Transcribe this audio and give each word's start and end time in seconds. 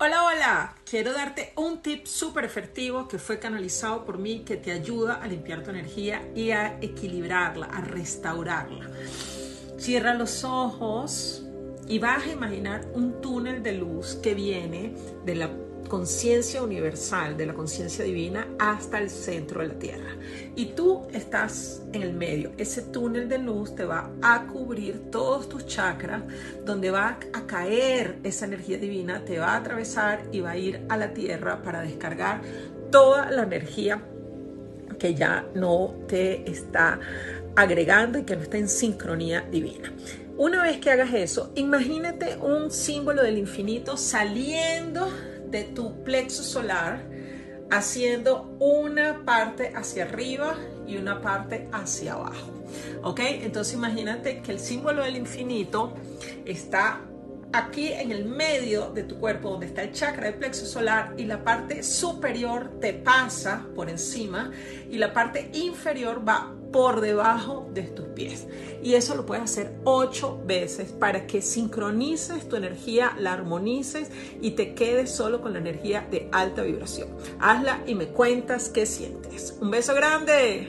Hola, 0.00 0.22
hola. 0.22 0.74
Quiero 0.88 1.12
darte 1.12 1.52
un 1.56 1.82
tip 1.82 2.06
súper 2.06 2.44
efectivo 2.44 3.08
que 3.08 3.18
fue 3.18 3.40
canalizado 3.40 4.04
por 4.04 4.16
mí 4.16 4.44
que 4.44 4.56
te 4.56 4.70
ayuda 4.70 5.14
a 5.14 5.26
limpiar 5.26 5.64
tu 5.64 5.70
energía 5.70 6.22
y 6.36 6.52
a 6.52 6.78
equilibrarla, 6.80 7.66
a 7.66 7.80
restaurarla. 7.80 8.88
Cierra 9.76 10.14
los 10.14 10.44
ojos 10.44 11.47
y 11.88 11.98
vas 11.98 12.26
a 12.26 12.32
imaginar 12.32 12.86
un 12.94 13.20
túnel 13.20 13.62
de 13.62 13.72
luz 13.72 14.18
que 14.22 14.34
viene 14.34 14.92
de 15.24 15.34
la 15.34 15.50
conciencia 15.88 16.62
universal, 16.62 17.36
de 17.36 17.46
la 17.46 17.54
conciencia 17.54 18.04
divina, 18.04 18.46
hasta 18.58 18.98
el 18.98 19.08
centro 19.08 19.62
de 19.62 19.68
la 19.68 19.78
Tierra. 19.78 20.10
Y 20.54 20.66
tú 20.66 21.06
estás 21.12 21.82
en 21.92 22.02
el 22.02 22.12
medio. 22.12 22.52
Ese 22.58 22.82
túnel 22.82 23.28
de 23.28 23.38
luz 23.38 23.74
te 23.74 23.84
va 23.84 24.10
a 24.20 24.46
cubrir 24.46 25.10
todos 25.10 25.48
tus 25.48 25.66
chakras, 25.66 26.22
donde 26.64 26.90
va 26.90 27.18
a 27.32 27.46
caer 27.46 28.18
esa 28.22 28.44
energía 28.44 28.76
divina, 28.78 29.24
te 29.24 29.38
va 29.38 29.54
a 29.54 29.56
atravesar 29.56 30.24
y 30.30 30.40
va 30.40 30.50
a 30.50 30.56
ir 30.58 30.82
a 30.88 30.96
la 30.96 31.14
Tierra 31.14 31.62
para 31.62 31.80
descargar 31.80 32.42
toda 32.90 33.30
la 33.30 33.42
energía 33.42 34.02
que 34.98 35.14
ya 35.14 35.46
no 35.54 35.94
te 36.06 36.50
está 36.50 37.00
agregando 37.56 38.18
y 38.18 38.24
que 38.24 38.36
no 38.36 38.42
está 38.42 38.58
en 38.58 38.68
sincronía 38.68 39.40
divina. 39.50 39.92
Una 40.38 40.62
vez 40.62 40.78
que 40.78 40.92
hagas 40.92 41.12
eso, 41.14 41.50
imagínate 41.56 42.36
un 42.36 42.70
símbolo 42.70 43.24
del 43.24 43.38
infinito 43.38 43.96
saliendo 43.96 45.10
de 45.50 45.64
tu 45.64 46.04
plexo 46.04 46.44
solar, 46.44 47.02
haciendo 47.72 48.56
una 48.60 49.24
parte 49.24 49.72
hacia 49.74 50.04
arriba 50.04 50.56
y 50.86 50.96
una 50.96 51.20
parte 51.20 51.68
hacia 51.72 52.12
abajo. 52.12 52.52
¿Ok? 53.02 53.18
Entonces 53.18 53.74
imagínate 53.74 54.40
que 54.40 54.52
el 54.52 54.60
símbolo 54.60 55.02
del 55.02 55.16
infinito 55.16 55.94
está 56.44 57.00
aquí 57.52 57.88
en 57.88 58.12
el 58.12 58.24
medio 58.24 58.90
de 58.90 59.02
tu 59.02 59.18
cuerpo, 59.18 59.50
donde 59.50 59.66
está 59.66 59.82
el 59.82 59.92
chakra 59.92 60.26
del 60.26 60.34
plexo 60.34 60.66
solar, 60.66 61.14
y 61.16 61.24
la 61.24 61.42
parte 61.42 61.82
superior 61.82 62.78
te 62.80 62.92
pasa 62.92 63.66
por 63.74 63.90
encima 63.90 64.52
y 64.88 64.98
la 64.98 65.12
parte 65.12 65.50
inferior 65.52 66.22
va 66.26 66.54
por 66.72 67.00
debajo 67.00 67.68
de 67.72 67.82
tus 67.82 68.06
pies. 68.08 68.46
Y 68.82 68.94
eso 68.94 69.14
lo 69.14 69.26
puedes 69.26 69.44
hacer 69.44 69.74
ocho 69.84 70.40
veces 70.44 70.92
para 70.92 71.26
que 71.26 71.42
sincronices 71.42 72.48
tu 72.48 72.56
energía, 72.56 73.14
la 73.18 73.32
armonices 73.32 74.10
y 74.40 74.52
te 74.52 74.74
quedes 74.74 75.10
solo 75.10 75.40
con 75.40 75.52
la 75.52 75.58
energía 75.60 76.06
de 76.10 76.28
alta 76.32 76.62
vibración. 76.62 77.08
Hazla 77.38 77.82
y 77.86 77.94
me 77.94 78.08
cuentas 78.08 78.68
qué 78.68 78.86
sientes. 78.86 79.56
Un 79.60 79.70
beso 79.70 79.94
grande. 79.94 80.66